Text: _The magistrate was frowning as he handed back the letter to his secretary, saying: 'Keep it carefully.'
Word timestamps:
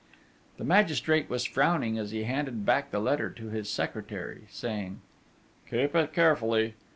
_The 0.57 0.63
magistrate 0.63 1.29
was 1.29 1.45
frowning 1.45 1.99
as 1.99 2.09
he 2.09 2.23
handed 2.23 2.65
back 2.65 2.89
the 2.89 2.97
letter 2.97 3.29
to 3.29 3.49
his 3.49 3.69
secretary, 3.69 4.45
saying: 4.49 4.99
'Keep 5.69 5.93
it 5.93 6.11
carefully.' 6.11 6.73